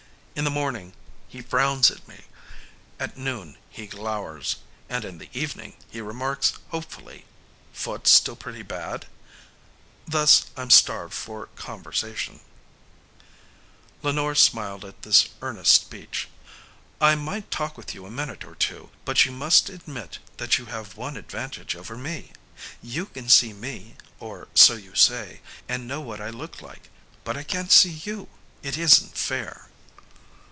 [0.33, 0.93] In the morning
[1.27, 2.21] he frowns at me,
[2.99, 4.55] at noon he glowers,
[4.89, 7.25] and in the evening he remarks hopefully,
[7.73, 9.05] 'Foot still pretty bad?'
[10.07, 12.39] Thus, I'm starved for conversation."
[14.01, 16.27] Lenore smiled at this earnest speech.
[16.99, 20.57] "I might talk with you for a minute or two, but you must admit that
[20.57, 22.31] you have one advantage over me.
[22.81, 26.89] You can see me, or so you say, and know what I look like,
[27.25, 28.27] but I can't see you.
[28.63, 29.67] It isn't fair."